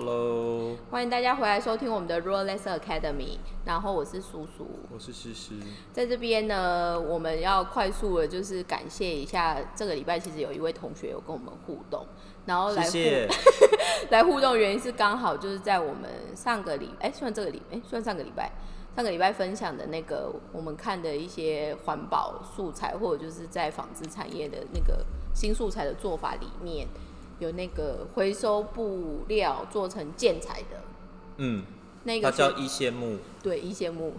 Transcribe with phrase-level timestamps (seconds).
[0.00, 3.36] Hello，欢迎大家回来收听我们的 Royal Lesser Academy。
[3.64, 5.54] 然后我是叔叔，我是诗诗。
[5.92, 12.06] 在这边呢，我们要快速的，就是感谢一下，这个礼拜其实有一位同学有跟我们互动，
[12.46, 12.88] 然后来。
[14.10, 18.52] 来互动，原因是刚好就是在我们上个礼，哎，算这个礼，哎，算上个礼拜，
[18.94, 25.04] 上个礼拜分享的那个我们看的一些环保素材，或者就是在纺织产业的那个
[25.34, 26.86] 新素材的做法里面，
[27.38, 30.82] 有那个回收布料做成建材的，
[31.36, 31.64] 嗯，
[32.04, 34.14] 那个是它叫一线木，对一线木，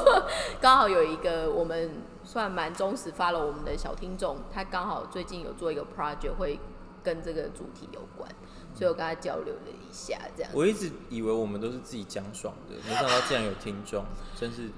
[0.60, 6.58] 刚好有一个我们算蛮忠实发了我们的小听众，他刚好最近有做一个 project 会
[7.02, 8.28] 跟这个主题有关，
[8.74, 10.52] 所以我跟他交流了一下，这样。
[10.54, 14.04] 我一直以为我们都是自己讲爽的，没想到竟然有听众，
[14.38, 14.68] 真是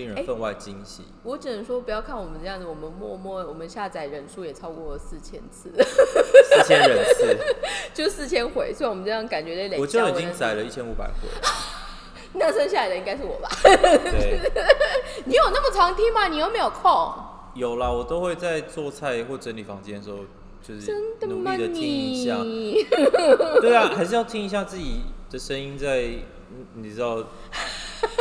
[0.00, 1.02] 令人分外惊喜。
[1.22, 7.36] 我只能说，不要看我们这样子，我们默默我们下载人数也超过四千次，四千人次，
[7.92, 9.80] 就四千回，所以我们这样感觉在累积。
[9.80, 11.28] 我就已经载了一千五百回。
[12.32, 13.48] 那剩下来的应该是我吧？
[15.26, 16.28] 你有那么常听吗？
[16.28, 17.12] 你又没有空。
[17.54, 20.18] 有啦，我都会在做菜或整理房间的时候，
[20.62, 20.92] 就是？
[21.26, 22.36] 努力的听一下。
[23.60, 26.02] 对啊，还是要听一下自己的声音在，
[26.52, 27.16] 嗯你知道，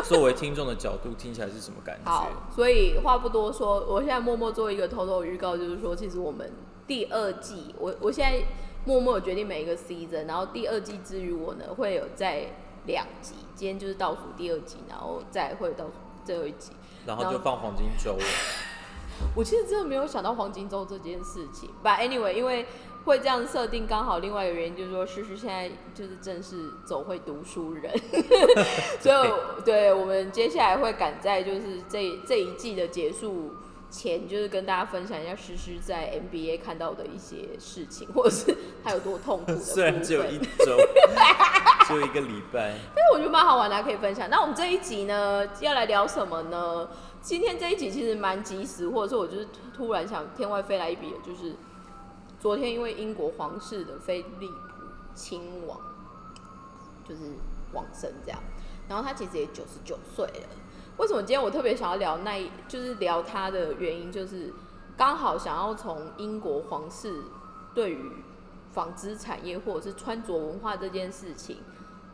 [0.10, 2.10] 作为听众的角度听起来是什么感觉？
[2.10, 6.52] 好，所以话不多说，我现在默默做一个偷偷预告，就是说，其实我们
[6.88, 8.44] 第二季，我我现在
[8.86, 12.48] 默默决定每一个 season，然后第二季之余，我呢会有在
[12.88, 15.92] 两集，今天就是倒数第二集，然后再会有倒数
[16.26, 16.72] 最后一集。
[17.06, 18.24] 然后就放黄金周了。
[19.36, 22.66] 我其实真的没有想到黄金周这件事情，But anyway，因为
[23.10, 27.92] 会这样设定，刚好另外一个原因就是说，诗诗现在就是正是走会读书人，
[29.02, 33.56] 所以我对我们接下来会赶在就是这这一季的结束
[33.90, 39.54] 前，就是跟大家分享一下诗诗在 MBA 看到的一些事情，或者是他有多痛苦。
[39.58, 40.78] 虽然只有一周，
[41.88, 42.76] 只有一个礼拜。
[42.96, 44.30] 但是我觉得蛮好玩的，可以分享。
[44.30, 46.88] 那我们这一集呢，要来聊什么呢？
[47.22, 51.56] 今天这一集其实蛮及时，或者说我就是突突然想天外飞来一笔，就是
[52.40, 55.78] 昨天因为英国皇室的菲利普亲王
[57.08, 57.34] 就是
[57.74, 58.40] 往生这样，
[58.88, 60.48] 然后他其实也九十九岁了。
[60.98, 64.54] 为什么今天我特别想要聊那一，就是聊他的原因，就是
[64.96, 67.24] 刚好想要从英国皇室
[67.74, 68.12] 对于
[68.72, 71.58] 纺织产业或者是穿着文化这件事情，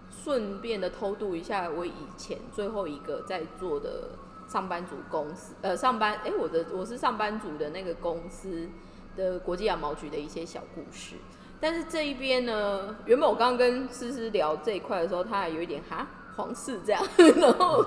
[0.10, 4.10] 顺便的偷渡一下我以前最后一个在做的
[4.48, 8.70] 上班族公司，呃，上班，哎、我的我是上班族的那个公司
[9.16, 11.16] 的国际羊毛局的一些小故事。
[11.60, 16.06] 但是这一边呢，原本我刚刚跟思思聊这一块的时候，他还有一点哈
[16.36, 17.02] 皇室这样，
[17.38, 17.84] 然后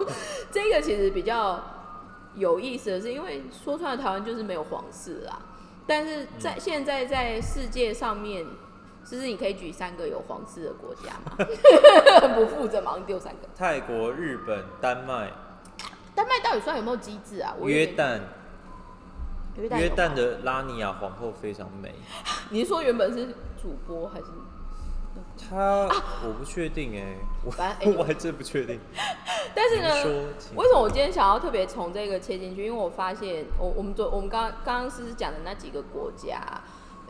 [0.50, 1.62] 这个其实比较
[2.34, 5.38] 有意思的是，因为说穿了台湾就是没有皇室啦，
[5.86, 8.44] 但是在、现在在世界上面，
[9.04, 11.36] 思思你可以举三个有皇室的国家吗？
[12.34, 13.48] 不负责忙丢三个。
[13.54, 15.30] 泰国、日本、丹麦、
[16.14, 17.54] 丹麦到底算有没有机制啊？
[17.58, 18.20] 我约旦，
[19.58, 21.94] 约旦约旦的拉尼亚皇后非常美。
[22.50, 23.26] 你是说原本是
[23.60, 24.26] 主播还是？
[25.36, 25.88] 她
[26.24, 28.78] 我不确定哎，我反正 我还真不确定。
[29.54, 29.88] 但是呢
[30.54, 32.66] 为什么我今天想要特别从这个切进去？
[32.66, 36.40] 因为我发现，我我们昨我们刚刚刚是讲的那几个国家，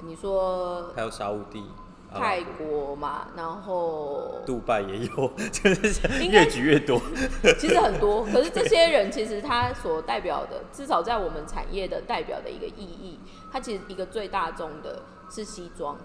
[0.02, 1.64] 你说还有沙乌地、
[2.12, 7.00] 泰国嘛，然后杜拜也有， 就是越举越多。
[7.58, 13.18] 其实很多，可是这些人其实他所代表的，至少在我们产业的代表的一个意义，
[13.52, 15.96] 它其实一个最大众的是西装，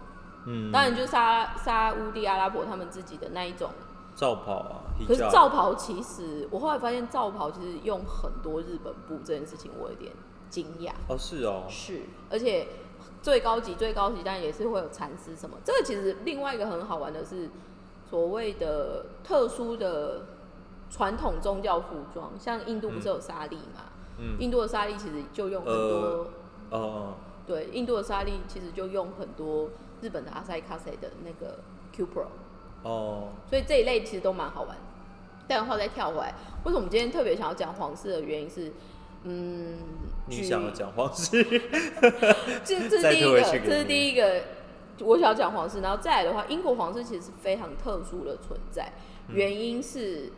[0.46, 3.70] 嗯，当然就沙沙乌地阿拉伯他们自己的那一种。
[4.16, 10.12] 罩袍啊，可是罩袍其实，我后来发现罩袍其实用很多日本布这件事情，我有点
[10.52, 10.92] 惊讶。
[11.08, 12.68] 哦是哦，是，而且
[13.24, 15.58] 最高级最高级，但也是会有蚕丝什么。
[15.64, 17.50] 这个其实另外一个很好玩的是，
[18.08, 20.26] 所谓的特殊的
[20.92, 23.86] 传统宗教服装，像印度不是有纱丽嘛？
[24.20, 26.28] 嗯，印度的纱丽其实就用很多，
[26.70, 27.14] 呃哦，
[27.48, 29.70] 对，印度的纱丽其实就用很多
[30.02, 31.60] 日本的阿塞卡塞的那个
[31.94, 32.26] Q Pro，
[32.84, 34.78] 哦，所以这一类其实都蛮好玩。
[35.48, 38.72] 但话再跳回来，为什么我们今天特别想要讲皇室的原因是，
[39.24, 39.78] 嗯，
[40.30, 41.44] 举你想要讲皇室？
[42.64, 44.42] 这这是第一个，这是第一个，
[45.00, 48.92] 我想要讲皇室，然后再来的话，英国皇室其实是非常特殊的存在，
[49.30, 50.32] 嗯原因是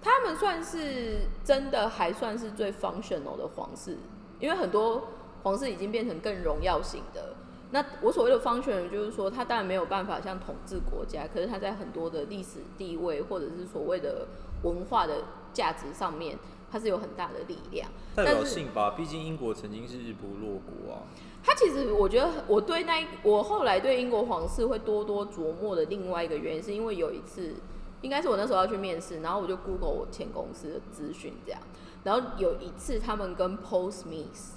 [0.00, 3.98] 他们算是真的还算是最 functional 的皇室，
[4.38, 5.08] 因为很多
[5.42, 7.34] 皇室已经变成更荣耀型的。
[7.72, 14.26] 那我所谓的 functional 就是说，他当然没有办法像统治国家，可是他在很多的历史地位或者是所谓的
[14.64, 15.22] 文化的
[15.52, 16.36] 价值上面，
[16.70, 17.90] 它是有很大的力量。
[18.14, 21.02] 代表性吧，毕竟英国曾经是日不落国啊。
[21.42, 27.54] 它其实我觉得我对那一我后来对英国皇室会多多琢磨的另外一个原因，是因为有一次，
[28.02, 31.60] 应该是我那时候要去面试，然后我就 Google 我前公司的资讯这样，
[32.04, 34.50] 然后有一次他们跟 Post Smith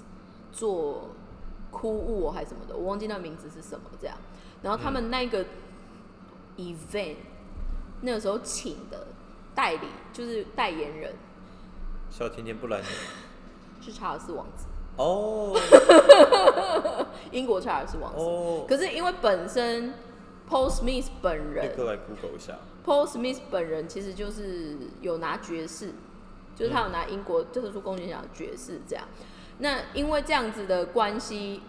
[0.52, 1.10] 做
[1.70, 4.14] 哭物还是什么的，我忘记那名字是什么这样，
[4.62, 5.44] 然后他们那个
[6.58, 7.16] event、
[8.02, 9.06] 那个时候请的
[9.54, 11.14] 代理就是代言人
[12.16, 12.84] 小甜甜布兰妮。
[13.80, 14.66] 是查尔斯王子，
[14.96, 15.52] 哦
[17.32, 18.20] 英国查尔斯王子。
[18.20, 19.92] 哦，可是因为本身
[20.48, 22.56] Paul Smith 本立人刻来 Google 一下。
[22.86, 25.90] ，Paul Smith 本人其实就是有拿爵士，
[26.54, 29.04] 就是他有拿英国特殊贡献奖的爵士这样。
[29.58, 31.62] 那因为这样子的关系，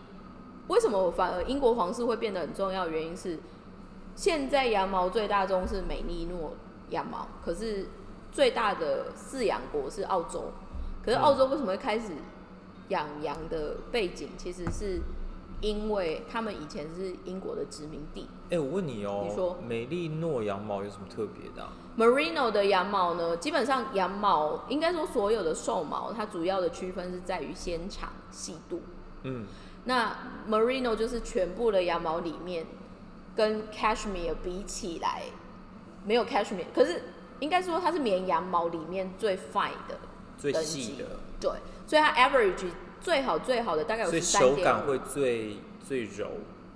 [0.67, 2.87] 为什么反而英国皇室会变得很重要？
[2.87, 3.39] 原因是
[4.15, 6.53] 现在羊毛最大宗是美利诺
[6.91, 7.87] 羊毛，可是
[8.35, 10.51] 最大的饲养国是澳洲。
[11.01, 12.11] 可是澳洲为什么会开始
[12.89, 14.99] 养羊的背景，其实是
[15.61, 18.27] 因为他们以前是英国的殖民地。
[18.49, 28.81] 哎、我问你哦、你说美丽诺羊毛有什么特别的、啊？Merino 的羊毛呢，基本上羊毛应该说所有的兽毛，它主要的区分是在于纤长、细度。
[29.23, 29.45] 嗯，
[29.85, 30.13] 那
[30.49, 32.65] Merino 就是全部的羊毛里面
[33.35, 35.23] 跟 Cashmere 比起来，
[36.03, 37.01] 没有 Cashmere，可是
[37.39, 39.99] 应该说它是绵羊毛里面最 fine 的，
[40.37, 41.05] 最细的，
[41.39, 41.51] 对，
[41.85, 42.67] 所以它 average
[43.01, 46.27] 最好最好的大概有三点，手感会最最柔，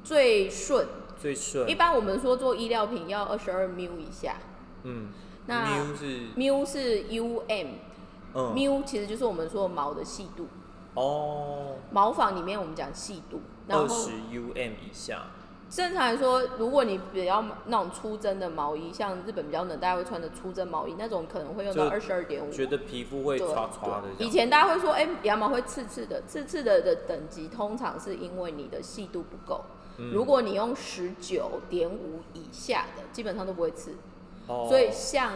[0.03, 0.87] 最顺，
[1.19, 1.69] 最顺。
[1.69, 4.35] 一般我们说做衣料品要二十二 mu 以下，
[4.83, 5.09] 嗯，
[5.47, 7.67] 那 m 是 mu 是 um，
[8.33, 10.47] 嗯，mu 其实就是我们说毛的细度，
[10.93, 15.27] 哦，毛纺里面我们讲细度，二十 um 以下。
[15.69, 22.51] 正常来说，如果你比较那种粗针的毛衣，像日本比较冷，大家会穿的粗针毛衣，那种可能会用到二十二点五。
[22.51, 24.29] 觉得皮肤会对刷刷的，以。
[24.29, 29.63] 前大家会说，哎、羊毛会刺刺的，刺刺的的等级通常是因为你的细度不够。
[29.97, 33.91] 嗯如果你用十九点五以下的，基本上都不会刺。
[34.47, 35.33] 哦所以像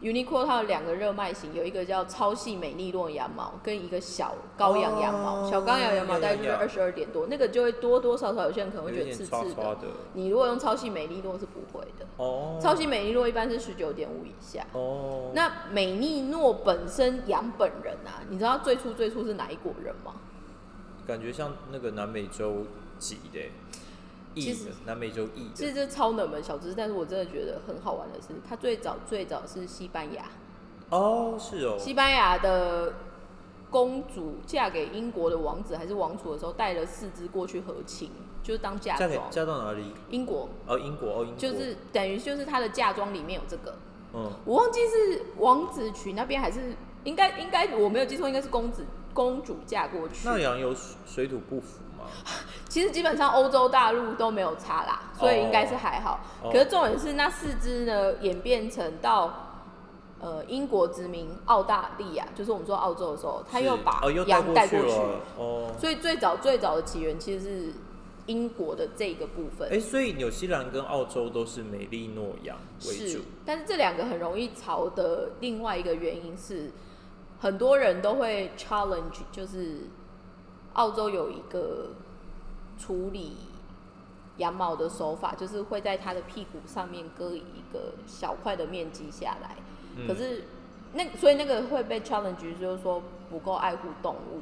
[0.00, 5.42] Uniqlo 它有两个热卖型，有一个叫超细美利诺羊毛，跟一个小羔羊羊毛。
[5.42, 9.54] 哦小羔羊羊毛大概就是二十二点多，那个就会多多少少有些人可能会觉得刺刺的。
[9.54, 9.88] 刷刷的。
[10.14, 14.66] 你如果用超细美利诺是不会的，哦，超细美利诺一般是十九点五以下。
[14.72, 20.14] 哦，那美利诺本身羊本人啊，你知道最初最初是哪一国人吗？
[21.06, 22.64] 感觉像那个南美洲
[22.98, 23.50] 籍的裔
[24.34, 25.54] 其实，南美洲裔的。
[25.54, 30.24] 其实这超冷门小知识，但是我真的觉得很好玩的是，它最早最早是西班牙，
[30.90, 31.76] 哦，是哦。
[31.78, 32.94] 西班牙的
[33.70, 38.10] 公主嫁给英国的王子还是王储的时候，带了四只过去和亲，
[38.42, 39.30] 就是当嫁嫁给妆。
[39.30, 39.92] 嫁到哪里？
[40.10, 41.36] 英国哦，英国哦，英国。
[41.36, 43.74] 就是等于就是她的嫁妆里面有这个，
[44.14, 46.74] 嗯，我忘记是王子娶那边还是
[47.04, 50.26] 应该应该我没有记错，应该是公子公主嫁过去。
[50.28, 52.06] 那羊有水水土不服吗？
[52.68, 56.20] 其实基本上欧洲大陆都没有差啦，所以应该是还好。
[56.42, 59.48] 哦可是重点是那四只呢演变成到
[60.20, 64.96] 呃英国殖民澳大利亚，就是我们说澳洲的时候，他又把羊带过去，
[65.36, 65.72] 哦。
[65.78, 67.72] 所以最早最早的起源其实是
[68.26, 69.68] 英国的这个部分。
[69.72, 72.56] 哎、所以纽西兰跟澳洲都是美利诺羊
[72.86, 76.70] 为是主。，但是这两个很容易潮的另外一个原因是，
[77.40, 79.88] 很多人都会 challenge，就是
[80.74, 81.90] 澳洲有一个
[82.78, 83.36] 处理
[84.38, 89.56] 羊毛的手法，就是会在它的屁股上面割一个小块的面积下来，
[89.96, 90.44] 嗯可是
[90.92, 94.40] 那所以那个会被 challenge，就是说不够爱护动物，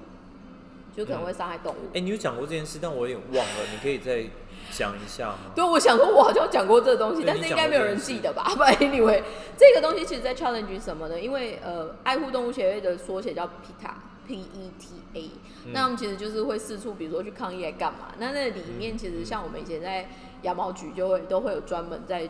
[0.97, 1.91] 就可能会伤害动物。
[1.95, 4.25] 哎、你有讲过这件事，但我有点忘了，你可以再
[4.71, 5.53] 讲一下吗？
[5.55, 8.45] 对，我想说，我好像讲过这个东西，但是应该没有人记得吧？
[8.55, 9.23] 不，anyway，
[9.57, 11.21] 这个东西其实在 challenge 什么呢？
[11.21, 13.93] 因为呃，爱护动物协会的缩写叫 PETA，P
[14.37, 15.31] E T A，、
[15.73, 18.13] 那嗯他们其实就是会四处，比如说去抗议来干嘛？
[18.19, 20.09] 那那里面其实像我们以前在
[20.43, 22.29] 羊毛局就会都会有专门在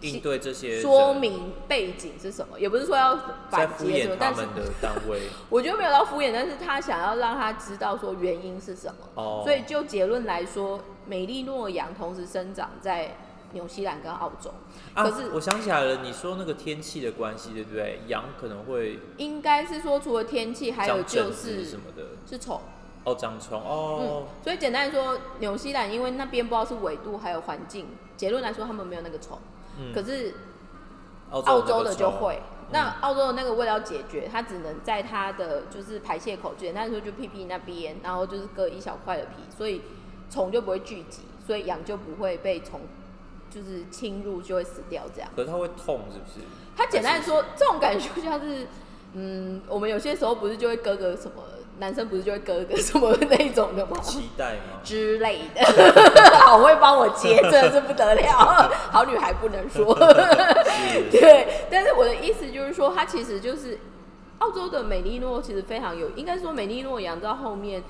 [0.00, 9.08] 应对这些说明背景是什么，也不是说要反敷击什么，衍他但是们的单位 我觉得没有到敷衍，但是他想要让他知道说原因是什么。
[9.14, 9.40] 哦。
[9.44, 13.16] 所以就结论来说，美丽诺羊同时生长在
[13.54, 14.52] 纽西兰跟澳洲，
[14.92, 18.00] 啊可是，我想起来了，你说那个天气的关系，对不对？
[18.08, 22.08] 羊可能会应该是说除了天气，还有就是子什么的。
[22.28, 22.60] 是虫。
[23.04, 29.38] 哦，长虫哦嗯，，所以简单来说，纽西兰因为那边不知道是纬度还有环境，结论来说他们没有那个虫，
[29.78, 30.34] 嗯可是
[31.30, 32.40] 澳澳洲的就会。
[32.72, 39.82] 那澳洲的那个为了解决，它只能在它的就是排泄口，简单来说就屁屁那边，然后就是割一小块的皮，所以
[40.30, 42.80] 虫就不会聚集，所以羊就不会被虫
[43.54, 45.30] 就是侵入，就会死掉这样。
[45.36, 46.44] 可是它会痛，是不是？
[46.76, 48.66] 它简单的说，这种感觉就像是，
[49.12, 51.42] 嗯，我们有些时候不是就会割个什么
[51.78, 53.96] 男生不是就会割个什么那一种的吗？
[54.02, 54.80] 期待吗？
[54.82, 55.64] 之类的，
[56.44, 59.94] 好会帮我接，真的是不得了， 好女孩不能说。
[59.94, 63.78] 是对，但是我的意思就是说，它其实就是
[64.38, 67.82] 澳洲的美利诺，其实非常有，应该说美利诺羊到后面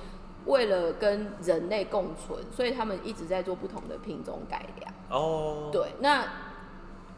[0.44, 4.92] 为了跟人类共存，所以他们一直在做不同的品种改良。
[5.14, 6.26] 哦，对，那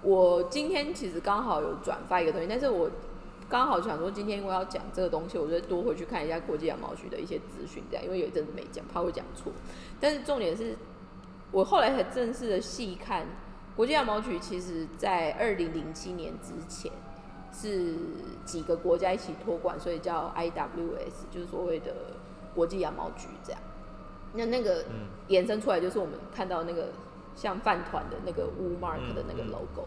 [0.03, 2.91] 我今天其实刚好有转发一个东西，但是我
[3.49, 9.51] 刚好想说今天因为要讲这个东西，我就多回去看一下国际羊毛局的一些资讯，这样，因为有一阵子没讲，怕会讲错。
[9.99, 10.77] 但是重点是
[11.51, 13.27] 我后来才正式的细看，
[13.75, 16.93] 国际羊毛局其实在二零零七年之前
[17.53, 17.95] 是
[18.45, 21.95] 几个国家一起托管，所以叫 IWS，就是所谓的
[22.55, 23.61] 国际羊毛局这样。
[24.35, 26.89] 那那个嗯衍生出来就是我们看到那个
[27.37, 29.87] 像饭团的那个 w Mark 的那个 logo，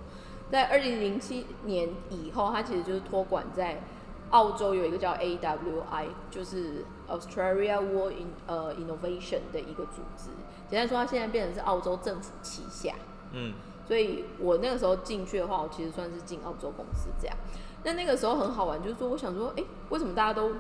[0.50, 3.82] 在二零零七年以后，它其实就是托管在
[4.30, 10.30] 澳洲有一个叫 AWI，就是 Australia War in 呃 Innovation 的一个组织。
[10.70, 12.94] 简单说，它现在变成是澳洲政府旗下。
[13.34, 13.54] 嗯
[13.88, 17.36] 所以我那个时候进去的话，我其实算是进澳洲公司这样。
[17.84, 20.52] 那那个时候很好玩，就是说，我想说，哎、为什么大家都，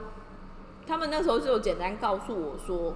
[0.87, 2.95] 他们那时候就有简单告诉我说，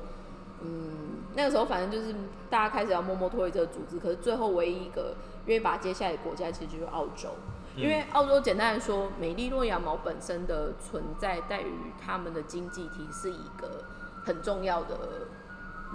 [0.61, 2.13] 嗯，那个时候反正就是
[2.49, 7.29] 大家开始要默默脱离这个组织，可是最后唯一一个愿意把它接下来的国家，其实就是澳洲。
[7.75, 13.83] 因为澳洲简单来说，美利诺羊毛本身的存在，在于他们的经济体是一个
[14.23, 15.27] 很重要的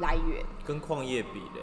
[0.01, 0.45] 来源。
[0.67, 1.63] 跟矿业比嘞，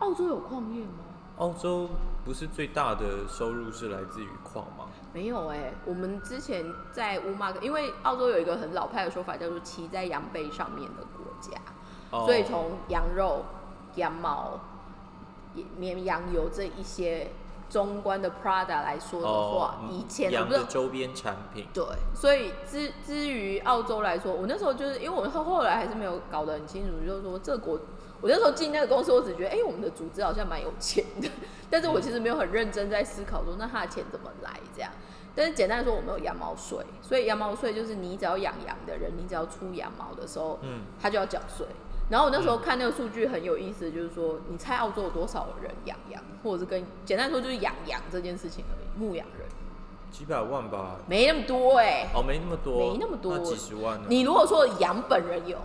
[0.00, 1.04] 澳洲有矿业吗？
[1.38, 1.88] 澳洲
[2.26, 4.84] 不是最大的收入是来自于矿吗？
[5.14, 11.58] 没有哎、我们之前在乌马，因为澳洲有一个很老派的说法，叫做骑在羊背上面的国家，
[12.12, 13.42] 哦所以从羊肉、
[13.96, 14.60] 羊毛、
[15.76, 17.30] 绵羊油这一些
[17.68, 27.80] 中观的 Prada 来说的话，哦以前的周边产品，对，所以之至于澳洲来说，我那时候就是因为我后后来还是没有搞得很清楚，就是说这个国，
[28.20, 31.28] 我那时候进那个公司，我只觉得哎、我们的组织好像蛮有钱的，
[31.70, 34.92] 但是我其实没有很认真在思考说那他的钱怎么来这样。
[35.34, 41.66] 但是简单来说，我们有羊毛税，所以羊毛税就是你只要养羊的人，你只要出羊毛的时候，嗯，他就要缴税。
[42.12, 49.48] 然后我那时候看那个数据很有意思，就是说，你猜澳洲有多少人养羊，或者是跟简单说就是养羊这件事情而已，牧羊人
[50.10, 50.96] 几百万吧？
[51.08, 54.04] 没那么多哎、哦，没那么多，没那么多几十万呢？
[54.10, 55.56] 你如果说羊本人有，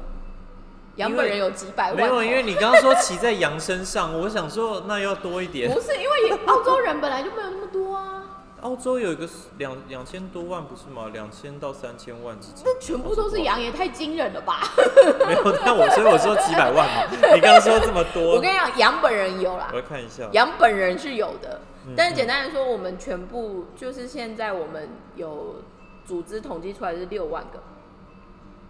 [0.95, 5.69] 羊本人有几百万没有，因为你刚刚说骑在羊身上，我想说那要多一点。
[5.69, 8.16] 不是因为 澳洲人本来就没有那么多啊，
[8.61, 11.09] 澳洲有一个两两千多万不是吗？
[11.13, 12.63] 两千到三千万之间。
[12.65, 14.61] 那全部都是羊，也太惊人了吧！
[15.27, 17.03] 没有，但我所以我说几百万嘛。
[17.35, 19.69] 你刚刚说这么多，我跟你讲，羊本人有啦。
[19.71, 20.27] 我，来看一下。
[20.31, 25.57] 羊本人是有的，嗯但是简单来说，我们全部就是现在我们有
[26.03, 27.59] 组织统计出来是六万个，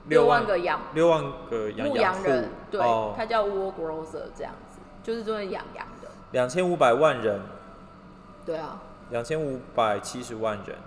[0.08, 0.82] 六万个羊。
[0.94, 3.14] 六万个羊牧养羊人户，对，哦。
[3.16, 4.04] 它叫 wool grower
[4.36, 7.40] 这样子，就是专门养羊的，两千五百万人，
[8.46, 10.78] 对啊，两千五百七十万人，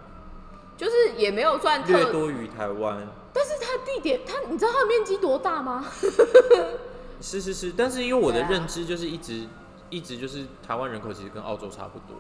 [0.77, 3.07] 就是也没有算特，略多于台湾。
[3.33, 5.85] 但是它地点，它你知道它的面积多大吗？
[7.21, 9.47] 是是是，但是因为我的认知就是一直、
[9.89, 12.17] 一直就是台湾人口其实跟澳洲差不多，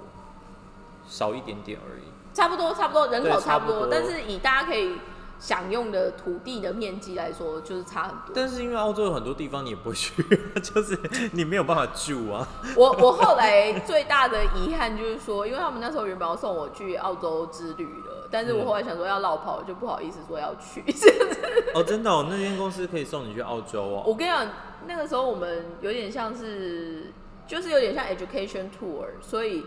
[1.08, 2.02] 少一点点而已。
[2.32, 4.98] 差不多，差不多，人口差不多但是以大家可以
[5.40, 8.32] 享用的土地的面积来说，就是差很多。
[8.34, 10.22] 但是因为澳洲有很多地方你也不去，
[10.62, 10.96] 就是
[11.32, 12.46] 你没有办法住啊。
[12.76, 20.84] 我我后来最大的遗憾就是说，因为他们那时候原本要送我去澳洲之旅了，但是我嗯后来想说要绕跑，就不好意思说要去。
[21.74, 24.04] 哦，真的哦，那间公司可以送你去澳洲哦。
[24.06, 24.46] 我跟你讲，
[24.86, 27.12] 那个时候我们有点像是，
[27.46, 29.64] 就是有点像 education tour，所以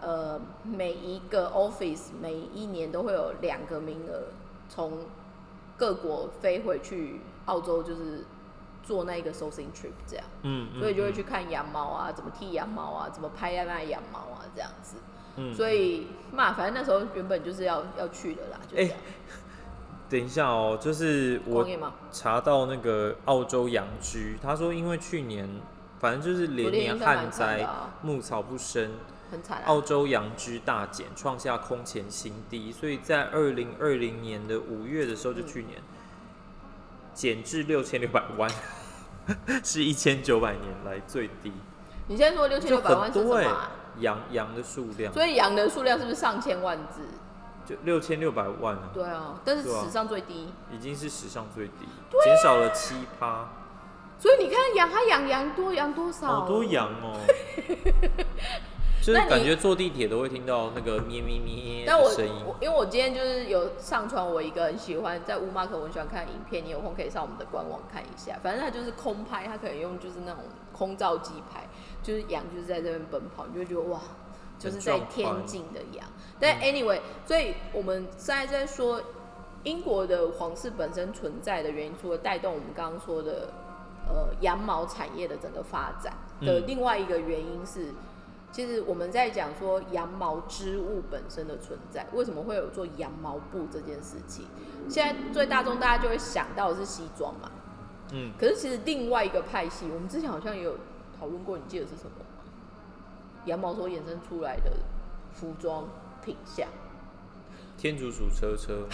[0.00, 4.24] 呃，每一个 office 每一年都会有两个名额
[4.70, 5.00] 从
[5.76, 8.24] 各国飞回去澳洲，就是
[8.82, 14.96] 做那个 sourcing trip 这样，嗯，嗯所以就会去看羊毛啊，怎么剃羊毛啊，怎么拍那羊毛啊这样子。
[15.36, 18.96] 嗯所以嘛，反正那时候原本就是要要去的啦，就这样。
[20.10, 21.64] 等一下哦，就是我？
[22.10, 25.48] 查到那个澳洲养居，他说因为去年
[26.00, 28.90] 反正就是连年旱灾，啊牧草不生，
[29.30, 29.64] 很惨啊。
[29.66, 35.80] 澳洲羊只大减，创下空前新低，所以在二零二零年的五月的时候，就去年
[37.14, 38.50] 减至六千六百万，
[39.64, 41.52] 是一千九百年来最低，
[42.08, 43.70] 你现在说六千就六百万是什么啊？
[43.98, 47.02] 羊羊的数量所以羊的数量是不是上千万只？
[47.66, 50.52] 就六千六百万啊，对啊，但是史上最低。
[50.72, 53.48] 已经是史上最低，啊减少了七趴，
[54.18, 56.26] 所以你看羊，它养羊多养多少？
[56.26, 56.64] 好多。
[56.64, 57.20] 羊哦、
[59.02, 62.32] 就是感觉坐地铁都会听到那个咩咩咩但我的声音。
[62.46, 68.38] 我因为我今天就是有上传我一个很喜欢在乌马克我很喜欢看的影片，你有空可以上我们的官网看一下。
[68.42, 70.42] 反正它就是空拍，它可以用就是那种
[70.72, 71.66] 空照机拍，
[72.02, 74.00] 就是羊就是在这边奔跑，你就会觉得哇，
[74.58, 76.06] 就是在天境的羊。
[76.38, 79.00] 但 anyway，所以我们现在在说
[79.62, 83.48] 英国的皇室本身存在的原因，除了带动我们刚刚说的
[84.06, 87.94] 呃羊毛产业的整个发展的嗯另外一个原因是。
[88.52, 94.44] 其实我们在讲说羊毛织物本身的存在，为什么会有做羊毛布这件事情？
[94.88, 97.50] 现在最大众大家就会想到的是西装嘛，
[98.12, 100.76] 嗯，可是其实另外一个派系，我们之前好像也有
[101.18, 102.24] 讨论过，你记得是什么吗？
[103.44, 104.72] 羊毛所衍生出来的
[105.32, 105.88] 服装
[106.24, 106.66] 品相。
[107.78, 108.86] 天竺鼠车车，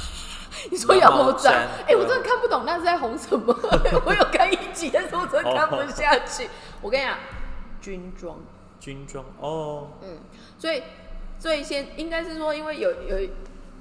[0.70, 1.44] 你说羊毛毡？
[1.52, 3.54] 羊毛毡哎、我真的看不懂那是在红什么。
[4.06, 6.48] 我有看一集，但是我真的看不下去。
[6.80, 7.16] 我跟你讲，
[7.80, 8.36] 军装。
[8.80, 10.18] 军装哦，嗯，
[10.58, 10.82] 所以
[11.38, 13.28] 最先应该是说，因为有有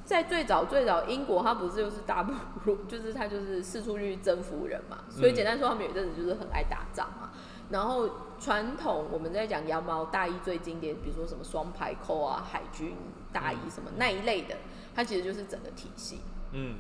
[0.03, 2.33] 在最早最早英国，它不是就是大不
[2.63, 7.31] 如， 就是它就是四处去征服人嘛，所以简单说，他们有一阵子就是很爱打仗嘛。
[7.71, 8.07] 然后
[8.39, 12.95] 传统我们在讲羊毛大衣最经典，比如说什么双排扣啊、海军
[13.33, 14.55] 大衣什么那一类的，
[14.93, 16.19] 它其实就是整个体系。
[16.51, 16.75] 嗯，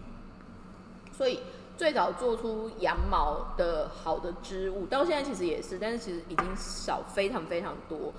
[1.11, 1.39] 所以
[1.77, 8.13] 最早做出羊毛的好的织物，到现在其实也是，但是其实已经少非常非常多。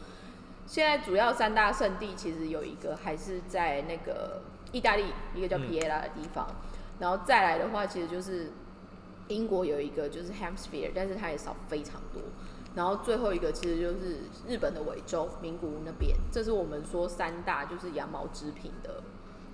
[0.67, 6.47] 现在主要三大圣地其实有一个还是在那个意大利一个叫皮耶拉的地方，
[6.99, 8.51] 然后再来的话，其实就是
[9.29, 12.21] 英国有一个就是 Hampshire，但是它也少非常多。
[12.75, 19.03] 然后最后一个其实就是日本的尾州名古屋那边，这是我们说三大就是羊毛织品的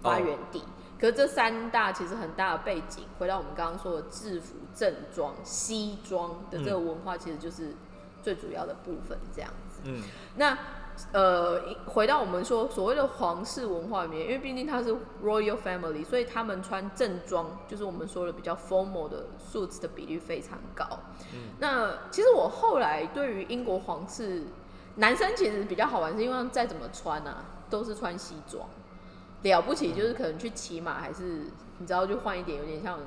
[0.01, 0.65] 发源地。
[1.03, 7.75] 可是这三大其实很大的背景，回到我们刚刚说的制服、正装、西装的这个文化，其实就是
[8.23, 9.81] 最主要的部分这样子。
[9.83, 10.01] 嗯，
[10.37, 10.57] 那
[11.11, 14.95] 呃，回到我们说所谓的皇室文化里面，因为毕竟它是
[15.25, 20.87] royal family，所以他们穿正装，就是我们说的比较 formal 的 suits 的比率非常高。
[21.35, 24.45] 嗯那其实我后来对于英国皇室
[24.97, 28.69] 男生其实比较好玩，是因为再怎么穿啊，都是穿西装。
[29.43, 31.47] 了不起就是可能去骑马，还是
[31.79, 32.99] 你知道就换一点，有点像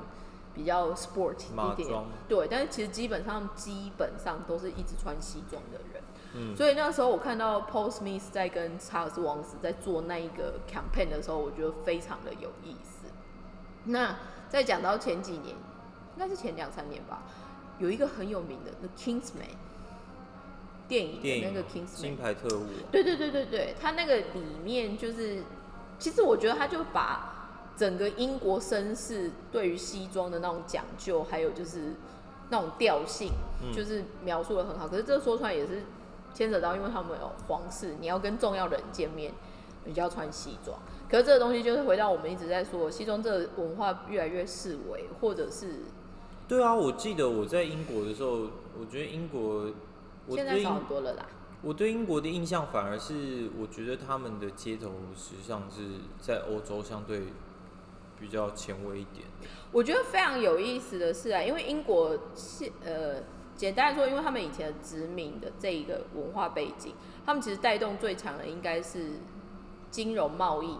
[0.54, 2.46] 比较 sport 一点对。
[2.50, 6.02] 但是其实基本上基本上都是一直穿西装的人。
[6.38, 13.06] 嗯所以那时候我看到 Paul Smith 在跟查尔斯王子在做那一个 campaign 的时候，我觉得非常的有意思。
[13.84, 14.16] 那
[14.50, 15.56] 再讲到前几年，
[16.16, 17.22] 应该是前两三年吧，
[17.78, 19.22] 有一个很有名的《The Kingsman》
[20.88, 25.42] 电影电影的那个 Kingsman，金牌特务，对对对对对，他那个里面就是，
[25.98, 31.94] 其实我觉得他就把整个英国绅士对于西装的那种讲究，还有就是
[32.50, 33.32] 那种调性，
[33.62, 34.88] 嗯就是描述的很好。
[34.88, 35.82] 可是这说出来也是
[36.34, 39.32] 牵扯到，因为他们有皇室，你要跟重要人见面，
[39.84, 40.78] 你就要穿西装。
[41.08, 45.80] 可是这个东西就是回到我们一直在说，西装这个文化越来越式微，或者是
[46.48, 49.72] 对啊，我记得我在英国的时候，我觉得英国，
[50.26, 51.26] 我现在少很多了啦。
[51.62, 55.82] 我对英国的印象反而是，我觉得他们的街头时尚是
[56.20, 57.22] 在欧洲相对
[58.20, 59.26] 比较前卫一点。
[59.72, 63.22] 我觉得非常有意思的是啊，因为英国是呃，
[63.56, 69.18] 简单来说，因为他们以前殖民的这一个文化背景，他们其实带动最强的应该是
[69.90, 70.78] 金融贸易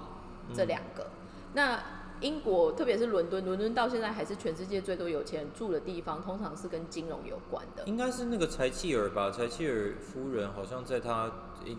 [0.54, 1.08] 这两个。
[1.54, 1.82] 那
[2.20, 7.84] 英国特别是伦敦，伦敦到现在还是全世界最多有钱人住的地方，通常是跟金融有关的。
[7.84, 11.30] 应该是那个柴契尔吧，柴契尔夫人好像在他，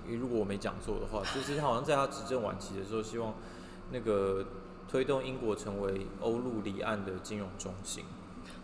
[0.07, 3.33] 如果我没讲错的话， 就是他好像在他执政晚期的时候，希望
[3.91, 4.45] 那个
[4.89, 8.03] 推动英国成为欧陆离岸的金融中心。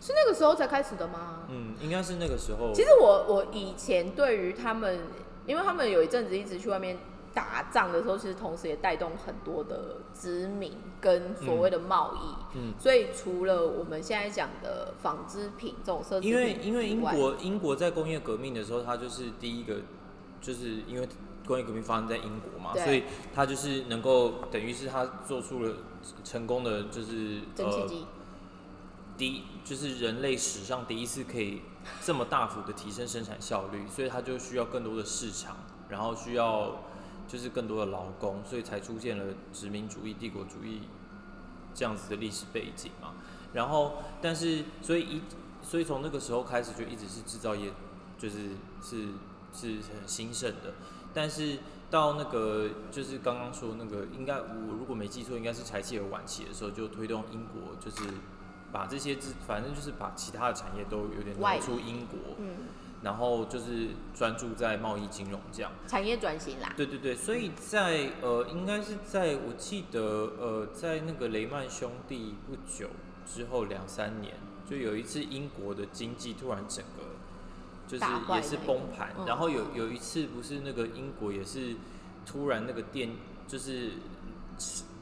[0.00, 1.40] 是那个时候才开始的吗？
[1.48, 2.72] 嗯，应该是那个时候。
[2.74, 5.00] 其实我我以前对于他们，
[5.46, 6.98] 因为他们有一阵子一直去外面
[7.34, 12.56] 打仗的时候，其实同时也带动很多的殖民跟所谓的贸易。
[12.56, 19.80] 嗯，所以除了我们现在讲的纺织品这种奢侈品，因为因为英国英国在工业革命的时候，它就是第一个，
[20.40, 21.08] 就是因为
[21.44, 23.02] 工业革命发生在英国嘛，所以
[23.34, 25.74] 它就是能够等于是它做出了
[26.22, 28.06] 成功的，就是呃蒸汽机，
[29.18, 31.62] 第一就是人类史上第一次可以
[32.00, 35.56] 这么大幅的提升生产效率，所以它就需要更多的市场，
[35.88, 36.76] 然后需要
[37.26, 40.82] 就是更多的劳工，所以才出现了殖民主义、帝国主义
[41.74, 43.14] 这样子的历史背景嘛。
[43.52, 45.22] 然后，但是所以一
[45.62, 47.72] 所以从那个时候开始就一直是制造业，
[48.18, 48.50] 就是
[48.82, 49.08] 是
[49.52, 50.74] 是很兴盛的。
[51.14, 51.58] 但是
[51.90, 58.08] 到那个就是刚刚说那个，应该我如果没记错，应该是柴契尔晚期的时候就推动英国就是
[58.72, 62.18] 把这些资，反正就是把其他的产业都有点挪出英国。
[62.38, 62.56] 嗯，
[63.04, 65.70] 然后就是专注在贸易金融这样。
[65.86, 66.72] 产业转型啦。
[66.76, 70.00] 对对对，所以在呃，应该是在我记得
[70.40, 72.88] 呃，在那个雷曼兄弟不久
[73.26, 74.34] 之后两三年，
[74.68, 77.14] 就有一次英国的经济突然整个
[77.86, 81.76] 就是也是崩盘，嗯然后有有一次不是那个英国也是
[82.24, 83.10] 突然那个电
[83.46, 83.92] 就是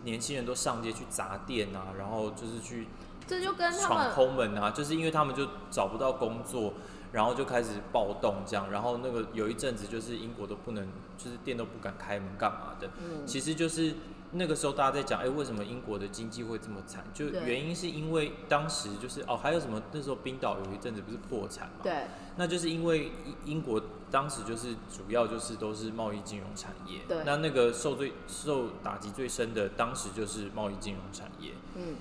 [0.02, 2.88] 年轻人都上街去砸店啊，然后就是去
[3.28, 6.74] 这就跟他闯空门啊，就是因为他们就找不到工作，
[7.12, 13.26] 然后就开始暴动这样，然后那个有一阵子就是英国都不能，就是店都不敢开门干嘛的，嗯。
[13.26, 13.94] 其实就是
[14.32, 17.04] 那个时候大家在讲，哎、为什么英国的经济会这么惨？
[17.12, 22.06] 就原因是因为当时就是哦，还有什么那时候冰岛有一阵子不是破产嘛，对。
[22.36, 23.78] 那就是因为英英国
[24.10, 27.22] 当时就是主要就是都是贸易金融产业，对。
[27.26, 31.96] 那那个受最受打击最深的当时就是贸易金融产业，嗯。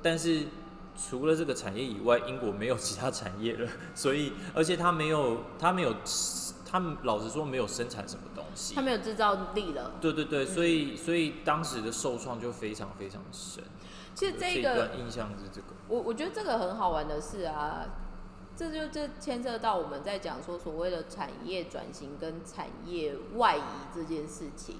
[0.00, 0.46] 但是
[0.96, 5.94] 除了这个产业以外，英国没有其他产业了， 所以而且它没有它没有
[6.64, 9.92] 他们老实说没有生产什么东西他，没有制造力了。
[10.00, 13.62] 对对对，所以所以当时的受创就非常非常深。
[14.14, 17.84] 其实这个印象是这个，我我觉得这个很好玩的是啊，
[18.56, 24.76] 这就这牵涉到我们在讲说所谓的产业转型跟产业外移这件事情。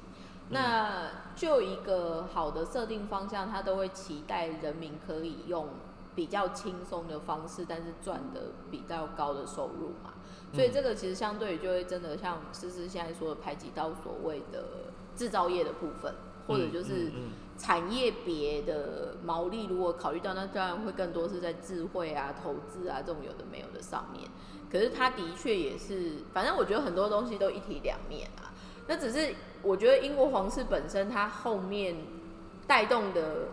[0.50, 5.68] 那就一个好的设定方向，它都会期待人民可以用
[6.14, 10.14] 比较轻松的方式，但是赚的比较高的收入嘛。
[10.52, 16.14] 所以这个其实相对于就会真的像思思现在说的排挤到所谓的制造业的部分，
[16.46, 17.10] 或者就是
[17.58, 24.30] 产业别的毛利，如果考虑到，那当然会更多是在智慧啊、投资啊这种有的没有的上面。
[24.70, 28.54] 可是它的确也是，反正我觉得很多东西都一体两面啊。
[28.86, 31.96] 那只是我觉得英国皇室本身它后面
[32.66, 33.48] 带动的，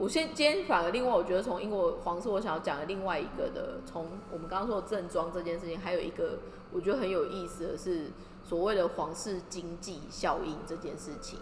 [0.00, 6.38] 我先今天反而另外我觉得从英国皇室我想要讲的另外一个的，从我们刚刚说的正装这件事情，还有一个
[6.72, 8.06] 我觉得很有意思的是
[8.42, 11.38] 所谓的皇室经济效应这件事情。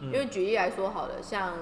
[0.00, 1.52] 因为举例来说好了，像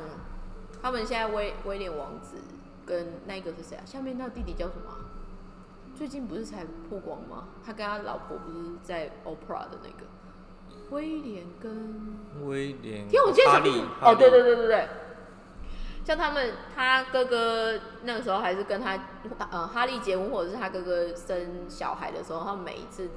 [0.81, 2.37] 他们现在威威廉王子
[2.85, 3.83] 跟那个是谁啊？
[3.85, 5.03] 下面那个弟弟叫什么啊、
[5.97, 7.49] 最近不是才曝光吗？
[7.65, 10.07] 他跟他老婆不是在 Opera 的那个
[10.91, 14.89] 威廉跟威廉，听，我记得小哈利，哦，对对对，对对对，
[16.07, 18.97] 像他们他哥哥那个时候还是跟他
[19.51, 23.11] 呃哈利结婚，或者是他哥哥生小孩的时候，他每一次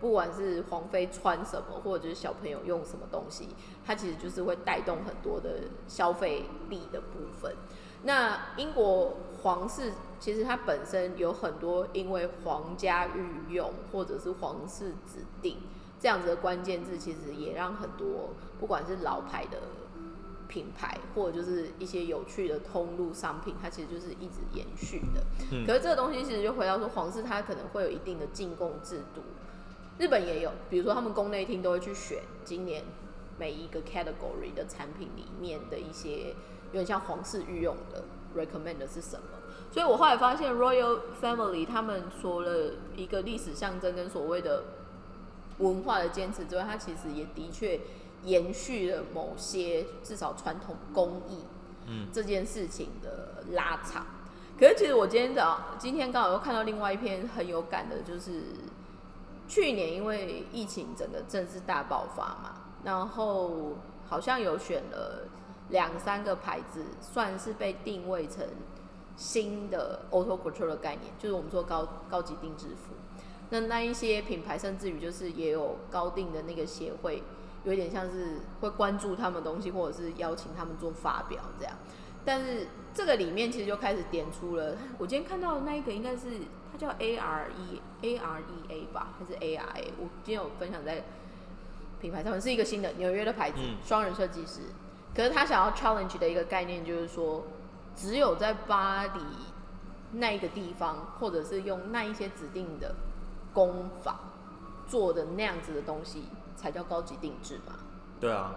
[0.00, 3.50] 不管是皇妃穿什么，或者是小朋友用什么东西，
[3.86, 7.54] 他其实就是会带动很多的消费力的部分。
[8.02, 15.58] 那英国皇室其实它本身有很多因为皇家御用或者是皇室指定
[16.00, 19.58] 这样子的关键字，其实也让很多不管是老牌的
[20.52, 25.24] 品牌，或者就是一些有趣的通路商品，它其实就是一直延续的。
[25.50, 29.22] 嗯可是这个东西其实就回到说，皇室它可能会有一定的进贡制度，
[29.98, 32.84] 日本也有，比如说他们宫内厅都会去选今年
[33.38, 36.34] 每一个 category 的产品里面的一些
[36.66, 38.04] 有点像皇室御用的
[38.36, 39.24] recommend 的是什么。
[39.70, 44.64] 所以我后来发现 Royal Family 他们除了一个历史象征跟所谓的
[45.58, 47.80] 文化的坚持之外，它其实也的确
[48.24, 51.38] 延续了某些至少传统工艺
[51.86, 54.06] 嗯这件事情的拉长。
[54.58, 58.42] 可是其实我今天早今天刚好又看到另外一篇很有感的，就是
[59.48, 63.76] 去年因为疫情整个正式大爆发嘛，然后
[64.08, 65.26] 好像有选了
[65.70, 68.46] 两三个牌子，算是被定位成
[69.16, 72.94] 新的 auto couture 的概念，就是我们说高高级定制服。
[73.50, 77.22] 那那一些品牌，甚至于就是也有高定的那个协会，
[77.64, 81.74] 有点像是会关注他们东西，或者是邀请他们做发表这样。
[82.24, 86.26] 但是这个里面其实就开始点出了，我今天看到的那一个应该是
[86.70, 89.92] 它叫 A R E A R E A 吧，还是 A R A？
[89.98, 91.02] 我今天有分享在
[92.00, 94.60] 品牌上面，是一个新的纽约的牌子嗯，双人设计师。
[95.14, 97.44] 可是他想要 challenge 的一个概念就是说，
[97.94, 99.20] 只有在巴黎
[100.12, 102.94] 那一个地方，或者是用那一些指定的
[103.52, 104.20] 工法
[104.92, 106.24] 做的那样子的东西，
[106.54, 107.72] 才叫高级定制嘛。
[108.20, 108.54] 对啊，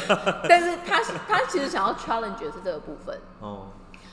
[0.46, 3.68] 但是他是他其实想要 challenge 的是这个部分，哦，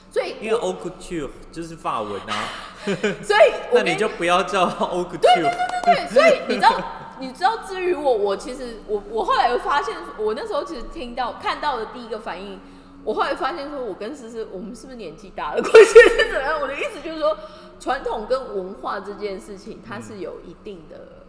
[0.10, 2.48] 所以因为 o couture 就是法文啊，
[3.22, 5.44] 所以那你就不要叫 o couture，对
[5.84, 6.82] 对，所以你知道，
[7.20, 12.58] 你知道，至于我，我其实我我后来又发现，我那时候其实听到看到的第一个反应，
[13.04, 15.62] 我后来发现说，我跟思思，我们是不是年纪大了？
[15.62, 16.58] 关系是怎样？
[16.62, 17.38] 我的意思就是说，
[17.82, 21.25] 传统跟文化这件事情，它是有一定的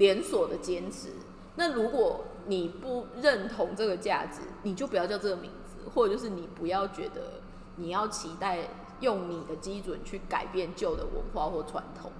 [0.00, 1.10] 连锁的坚持。
[1.56, 7.34] 那如果你不认同这个价值，你就不要叫这个名字，或者就是你不要觉得
[7.76, 12.10] 你要期待用你的基准去改变旧的文化或传统。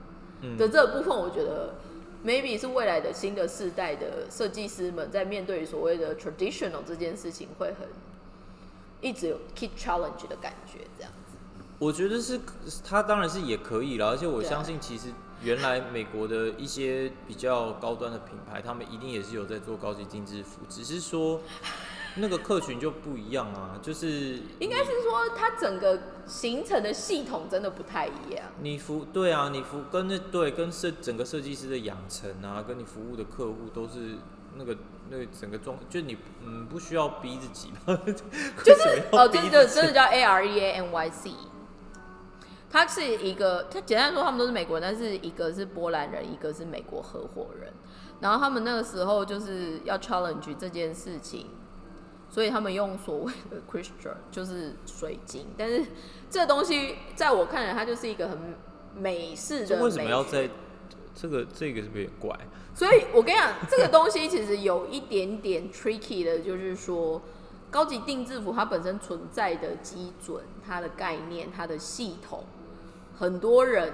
[0.43, 1.75] 嗯的这个部分，我觉得
[2.23, 7.89] maybe 是未来的新的世代的设计师们在面对所谓的 traditional 这件事情，会很
[9.01, 11.39] 一直有 keep challenge 的感觉，这样子。
[11.79, 12.39] 我觉得是，
[12.85, 15.09] 他当然是也可以了，而且我相信其实
[15.43, 21.41] 原来美国的一些比较高端的品牌，他们一定也是有在做高级定制服，只是说
[22.17, 28.47] 那个客群就不一样啊，就是应该是说它整个形成的系统真的不太一样。
[28.61, 34.17] 你服对啊，你服跟那对跟设整个设计师的养成啊，跟你服务的客户都是
[34.57, 34.77] 那个
[35.09, 37.99] 那个整个状，就你嗯不需要逼自己吧，
[38.65, 41.31] 就是哦，真的真的叫 A R E A N Y C。
[42.71, 47.73] 他是一个，他简单说他们都是美国人，但是一个是波兰人，一个是美国合伙人。
[48.21, 51.47] 然后他们那个时候就是要 challenge 这件事情，
[52.29, 55.85] 所以他们用所谓的 crystal 就是水晶，但是
[56.29, 58.39] 这东西在我看来，它就是一个很
[58.95, 60.49] 美式的这为什么要在
[61.15, 62.39] 这个这个是不是有点怪？
[62.75, 67.21] 所以我跟你讲， 这个东西其实有一点点 tricky 的，就是说，
[67.71, 72.45] 高级定制服它本身存在的基准、它的概念、它的系统，
[73.21, 73.93] 很多人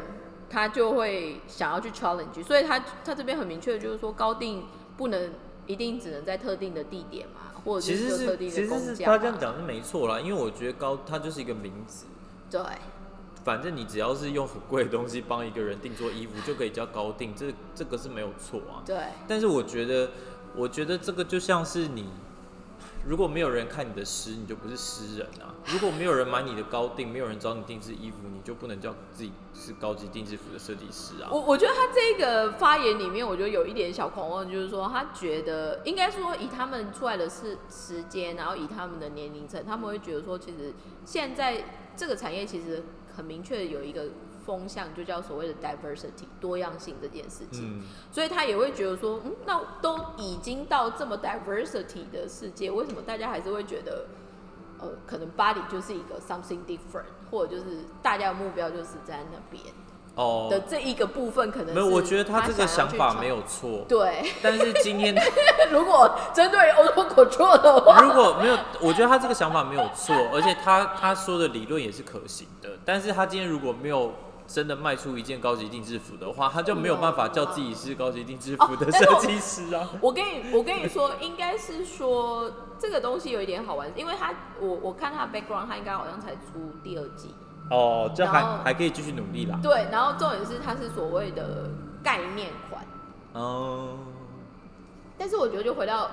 [0.49, 4.65] 他就会想要去 challenge，所以他他这边很明确的就是说，高定
[4.97, 5.33] 不能
[5.67, 12.07] 一定只能在特定的地点嘛，或者其实是特定是其实的工匠是他这样，讲是没错啦，因为我觉得高它就是一个名字，
[12.49, 12.61] 对。
[13.45, 18.83] 反正你只要是用很贵的东西帮一个人定做衣服，就可以叫高定，这这个是没有错啊。
[18.87, 18.97] 对。
[19.29, 20.11] 但是我觉得，
[20.55, 22.09] 我觉得这个就像是你，
[23.07, 31.31] 如果没有人看你的诗，你就不是诗人啊；如果没有人买你的高定，没有人找你定制衣服，你就不能叫自己是高级定制服的设计师啊。
[31.31, 42.83] 我我觉得他这个发言里面，我觉得有一点小狂妄，就是说他觉得应该说以他们出来的是时间，然后以他们的年龄层，他们会觉得说，其实现在这个产业其实
[43.17, 44.07] 很明确有一个
[44.47, 47.81] 风向，就叫所谓的 diversity 多样性这件事情。
[47.81, 47.83] 嗯，
[48.13, 54.07] 所以他也会觉得说，嗯，那都已经到这么 diversity 的世界，为什么大家还是会觉得，
[54.79, 59.63] 呃，可能 body 就是一个 something different，或者就是大家的目标就是在那边
[60.15, 63.43] 哦，的这一个部分，可能没有，我觉得他这个想法没有。
[63.43, 65.15] 错，对，但是今天
[65.71, 72.71] 如果针对 auto control 的话，如果没有，我觉得他这个想法没有错，而且他他说的理论也是可行的。
[72.83, 74.15] 但是他今天如果没有
[74.47, 79.89] 真的卖出一件高级定制服的话，他就没有办法叫自己是高级定制服的设计师啊。
[80.01, 87.35] 我跟你我跟你说，应该是说这个东西有一点好玩，因为他我我看他的 background，他应该好像才出第二季。
[87.69, 89.59] 哦，这还还可以继续努力啦。
[89.61, 91.69] 对，然后重点是它是所谓的
[92.01, 92.87] 概念款，
[93.33, 93.99] 哦，
[95.19, 96.09] 但是我觉得就回到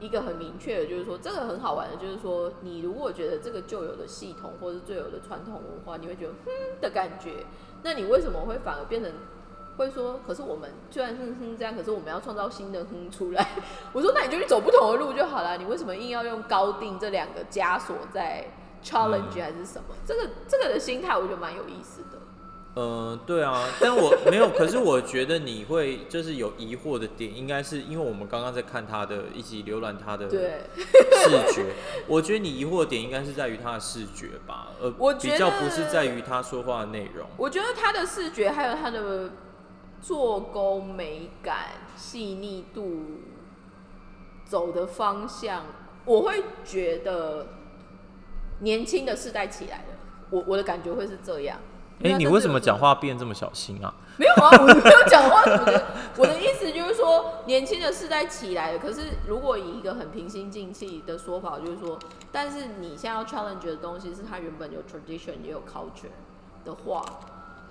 [0.00, 7.44] 一个很明确的，就是说这个很好玩的，就是说你如果觉得这个旧有的系统或者是旧有的传统文化，你会觉得哼的感觉，
[7.82, 9.12] 那你为什么会反而变成
[9.76, 13.46] 会说，可是我们虽然哼哼这样，可是我们要创造新的哼出来？
[13.92, 18.46] 我说那你就去走不同的路就好了，你为什么硬要用高定这两个枷锁在
[18.82, 19.94] challenge 嗯还是什么？
[20.06, 22.17] 这个这个的心态我觉得蛮有意思的。
[22.78, 31.74] 呃，对啊， 但我没有，可是我觉得你会就是有疑惑的点，应该是因为我们刚刚在看他的，一起浏览他的对，视觉，
[32.06, 37.26] 我觉得你疑惑的点应该是在于他的视觉吧，呃，我比较不是在于他说话的内容。
[37.36, 39.30] 我觉得他的视觉还有他的
[40.00, 43.22] 做工美感、细腻度、
[44.44, 45.64] 走的方向，
[46.04, 47.48] 我会觉得
[48.60, 49.98] 年轻的世代起来了。
[50.30, 51.58] 我我的感觉会是这样。
[52.02, 52.94] 哎、你为什么讲话？
[52.94, 53.92] 变这么小心啊？
[54.16, 55.42] 没有啊，我没有讲话。
[55.42, 55.86] 我的
[56.18, 58.78] 我的意思就是说，年轻的世代起来了。
[58.78, 61.98] 可是如果以一个很平心静气的说法，就是说，
[62.30, 66.10] 但是你现在要 challenge 的东西是它原本有 tradition 也有 culture
[66.64, 67.04] 的话，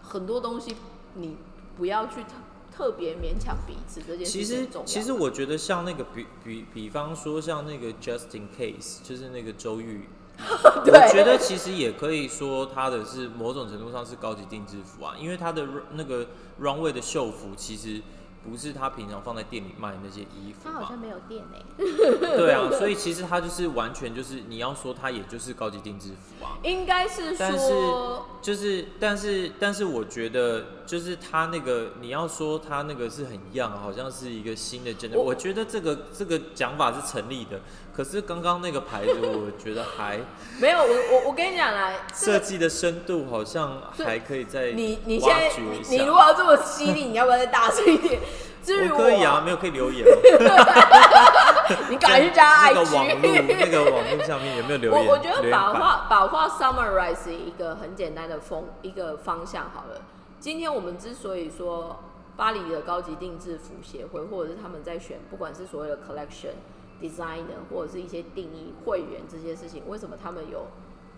[0.02, 0.76] 很多东西
[1.14, 1.38] 你
[1.78, 2.30] 不要去特
[2.76, 4.68] 特别勉强彼此这件事其实。
[4.86, 10.08] 其实我觉得像那个比比比方说像那个 Justin Case，就是那个周玉。
[10.86, 10.94] 对。
[11.00, 16.28] 我觉得其实也可以说它的是某种程度上是高级定制服啊，因为它的那个
[16.62, 18.02] runway 的秀服其实
[18.50, 21.58] 不是他平常放在店里卖的那些衣服嘛它好像，没有店呢、
[22.38, 37.60] 对啊， 所以其实他就是完全就是你要说他也就是高级定制服啊，应该是但是说，就是，但是，但是，我觉得，就是他那个，你要说他那个是很一样，好像是一个新的 e n 我我觉得这个这个讲法是成立的。
[37.94, 40.20] 可是刚刚那个牌子，我觉得还
[40.62, 45.90] 没有我我我跟你讲啦，设计的深度好像还可以再你你现挖在掘一下。
[45.90, 48.22] 你如果要这么犀利，你要不要再大声一点？
[48.64, 50.12] 至于我可以啊，没有可以留言哦。
[51.90, 52.74] 你赶快去加那 IG。
[52.74, 55.06] 个网络，那个网络上面有没有留言？
[55.06, 60.02] 我我觉得把话把话 summarize 一个很简单的风一个方向好了。
[60.40, 61.98] 今天我们之所以说
[62.36, 66.54] 巴黎的高级定制服协会，或者是他们在选，不管是所谓的 collection
[67.02, 70.68] designer 或者是一些定义会员这些事情，为什么他们有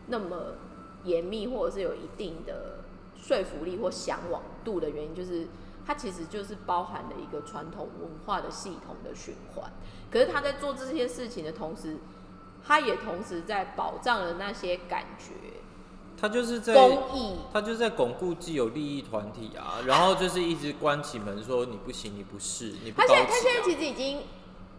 [0.08, 0.54] 那么
[1.04, 2.80] 严密，或者是有一定的
[3.16, 5.48] 说服力或向往度的原因，就是
[5.86, 9.70] 它其实就是包含了一个传统文化的系统的循环。
[10.10, 11.98] 可是他在做这些事情的同时，
[12.66, 15.59] 他也同时在保障了那些感觉。
[16.20, 23.08] 他就是在公益，他就是在巩固既有利益团体啊，然后就是一直关起门说你不行，你不是，你不他。
[23.08, 24.24] 现在他现在其实已经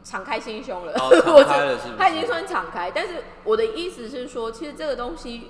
[0.05, 2.91] 敞开心胸了，哦 我敞开了是不是他已经算敞开。
[2.91, 5.49] 但是我的意思是说，其实这个东西，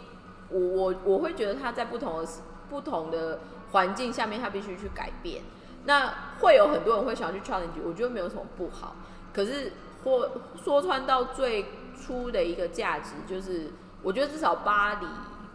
[0.49, 2.29] 我我我会觉得他在不同的
[2.69, 3.41] 不同的
[3.73, 5.43] 环境下面，他必须去改变。
[5.85, 8.97] 那会有很多人会想要去 challenge，我觉得没有什么不好。
[9.33, 9.73] 可是
[10.05, 10.31] 或
[10.63, 11.67] 说穿到最
[12.01, 13.73] 初的一个价值，就是
[14.03, 15.07] 我觉得至少巴黎，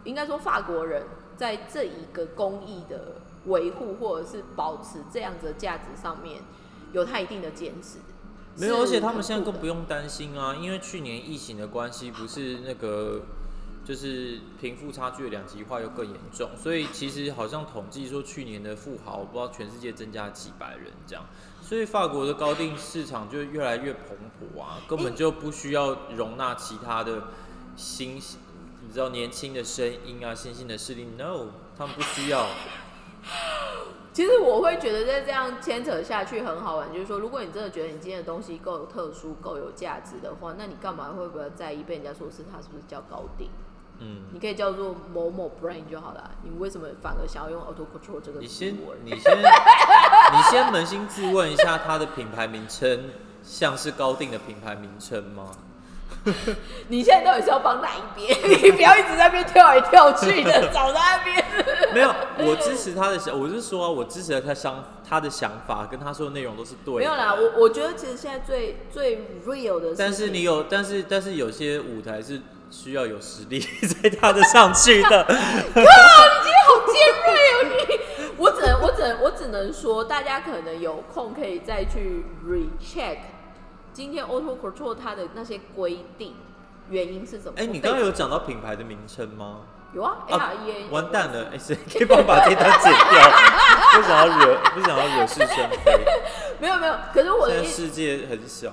[0.06, 1.02] 应该说法国人
[1.36, 3.16] 在这一个工艺的
[3.46, 6.40] 维护或者是保持这样子的价值上面，
[6.92, 7.98] 有他一定的坚持。
[8.58, 13.20] 没有，而且他们现在更不用担心啊，因为去年疫情的关系，不是那个
[13.84, 21.22] 就是贫富差距的两极化又更严重，所以其实好像统计说去年的富豪，我不知道全世界增加几百人这样，
[21.60, 27.24] 所以法国的高定市场就越来越蓬勃啊，根本就不需要容纳其他的
[27.76, 28.18] 新，
[28.86, 32.46] 你知道年轻的声音啊，新兴的势力，no，他们不需要。
[34.14, 43.50] 其实我会觉得在这样牵扯下去很好玩，就是说，如果你真的觉得你今天的东西够特殊、够有价值的话，那你干嘛会不会在意被人家说是他是不是叫高定？
[43.98, 46.30] 嗯，你可以叫做某某 brand 就好了。
[46.44, 53.10] 你为什么反而想要用 auto control 这个你先？，你先， 你先扪心自问一下，它的品牌名称
[53.42, 55.50] 像是高定的品牌名称吗？
[56.88, 58.36] 你现在到底是要帮哪一边？
[58.62, 61.44] 你不要一直在那边跳来跳去的， 找那边。
[61.92, 67.00] 没有，我支持他的想，我是说啊、我支持他想他的想法跟他说的内容都是对的。
[67.00, 75.24] 没有啦，我我觉得其实现在最最 real 的但是你有，但是但是有些舞台是需要有实力才踏得上去的。
[75.24, 75.32] 好
[76.92, 77.98] 尖锐哦你！
[78.38, 83.18] 我只能我只能我只能说，大家可能有空可以再去 recheck
[83.96, 86.34] 今天 auto control 它的那些规定
[86.90, 87.54] 原因是什么？
[87.56, 89.60] 哎、你刚刚有讲到品牌的名称吗？
[89.94, 91.48] 有啊，A 啊 R E A 完蛋了！
[91.50, 93.30] 哎、谁可以帮我把这段剪掉？
[93.96, 96.04] 不想要惹，不想要惹是生非。
[96.60, 98.70] 没有没有，可是我世界很小，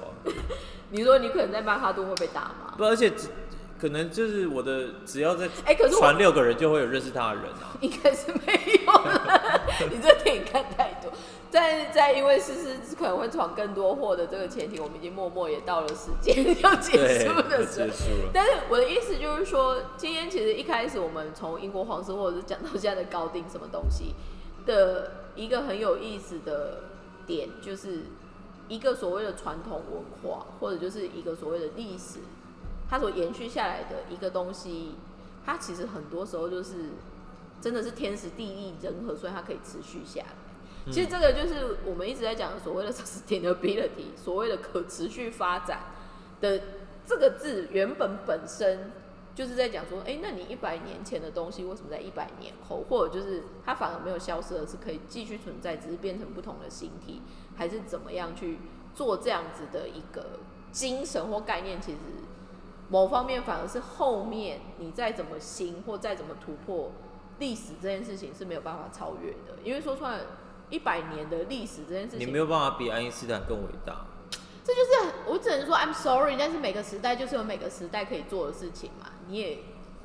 [0.91, 2.73] 你说你可能在曼哈顿会被打吗？
[2.77, 3.29] 不，而且只
[3.79, 7.71] 可能就是我的，只要在哎可是传六个人，就会有认识他的人啊。
[7.79, 11.09] 应该是没有了，你这电影看太多。
[11.53, 16.93] 在在因为思思可能会闯更多祸的这个前提，我们已经默默也到了时间 要结，
[17.27, 17.89] 束的时候。
[18.33, 24.15] 但是我的意思就是说，今天其实一开始我们从英国皇室，或者是讲到现在的高定什么东西
[24.65, 26.85] 的一个很有意思的
[27.27, 28.05] 点，就是
[28.67, 32.17] 一个所谓的传统文化，或者就是一个所谓的历史，
[32.89, 34.95] 它所延续下来的一个东西，
[35.45, 36.93] 它其实很多时候就是
[37.61, 40.27] 真的是天时地利人和，所以它可以持续下来。
[40.91, 45.79] 其实这个就是我们一直在讲所谓的 sustainability，所谓的可持续发展
[46.41, 46.61] 的
[47.05, 48.91] 这个字，原本本身
[49.33, 57.21] 就是在讲说，哎、那你一百年前的东西为什么在一百年后，或者就是它反而没有消失，而是可以继续存在，只是变成不同的形体，
[57.55, 58.59] 还是怎么样去
[58.93, 60.39] 做这样子的一个
[60.71, 61.81] 精神或概念？
[61.81, 61.97] 其实
[62.89, 66.91] 某方面反而是后面你再怎么新或再怎么突破
[67.39, 70.19] 历史这件事情是没有办法超越的，因为说出来
[70.73, 74.07] 一百年的历史这件事情，你没有办法比爱因斯坦更伟大。
[74.65, 74.88] 这就是
[75.27, 79.59] 我只能说 I'm sorry，但是每个时代就是有每个时代可以做的事情嘛，你也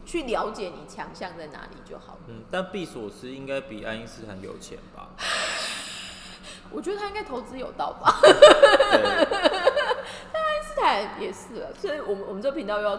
[0.04, 2.20] 去了解你强项在哪里就好了。
[2.26, 5.09] 嗯，但毕索斯应该比爱因斯坦有钱吧？
[6.70, 8.33] 我觉得他应该投资有道吧， 但
[10.42, 12.94] 爱因，斯坦也是啊，所以我们我们这频道又要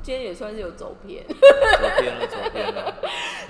[0.00, 1.34] 今天也算是有走偏，走
[1.98, 2.94] 偏了，走偏了。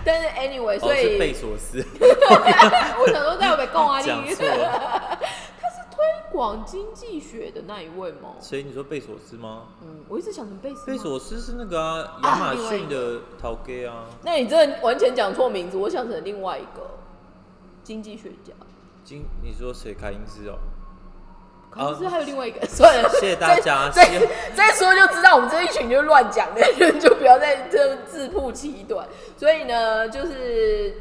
[0.08, 5.18] 但是 anyway，哦，所以、是贝索斯， 我想说在北贡啊，你讲错了。
[5.60, 5.98] 他是推
[6.32, 8.30] 广经济学的那一位吗？
[8.40, 8.62] 谁？
[8.62, 9.64] 你说贝索斯吗？
[9.82, 10.86] 嗯，我一直想成贝斯。
[10.86, 14.06] 贝，索斯是那个啊，亚马逊的陶给啊。
[14.24, 16.88] 那你真的完全讲错名字，我想成另外一个
[17.84, 18.54] 经济学家。
[19.04, 19.92] 经你说谁？
[19.92, 20.56] 凯因斯哦。
[21.78, 29.06] 可是还有另外一个，算了， 谢谢大家再再再说就知道我们这一群就乱讲的人，就不要再这自曝其短。
[29.36, 30.94] 所以呢，就是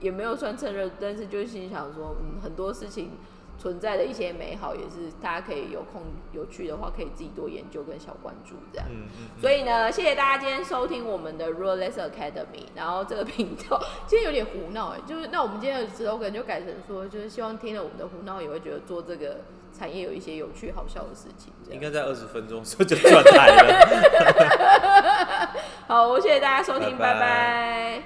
[0.00, 3.12] 也没有算趁热，但是就心想说，嗯，很多事情
[3.58, 6.02] 存在的一些美好，也是大家可以有空
[6.32, 8.86] 有趣的话，可以自己多研究跟小关注这样。
[8.90, 12.64] 嗯嗯嗯，所以呢，谢谢大家今天收听我们的 r o l e s Academy。
[12.74, 19.40] 然后这个频道今天有点胡闹哎，就是那我们今天的 slogan 就改成说，就是希望听了我们的胡闹也会觉得做这个
[19.80, 21.50] 产业有一些有趣好笑的事情。
[21.70, 25.50] 应该在二十分钟的时候就转台了。
[25.88, 28.02] 好，谢谢大家收听，拜拜拜拜